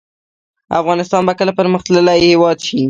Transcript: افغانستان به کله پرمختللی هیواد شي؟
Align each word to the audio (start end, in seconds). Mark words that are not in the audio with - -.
افغانستان 0.79 1.21
به 1.27 1.33
کله 1.39 1.51
پرمختللی 1.59 2.17
هیواد 2.25 2.57
شي؟ 2.65 2.77